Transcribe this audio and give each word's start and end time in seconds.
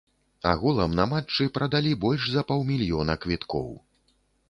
Агулам, 0.51 0.95
на 0.99 1.05
матчы 1.11 1.47
прадалі 1.59 1.93
больш 2.07 2.23
за 2.39 2.47
паўмільёна 2.51 3.21
квіткоў. 3.27 3.73